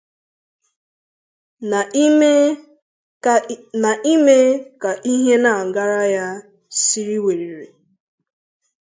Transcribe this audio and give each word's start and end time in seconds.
na 3.83 3.95
ime 4.13 4.43
ka 4.85 4.93
ihe 5.13 5.33
na-agara 5.43 6.01
ya 6.15 6.27
siriri 6.81 7.19
werere 7.25 7.67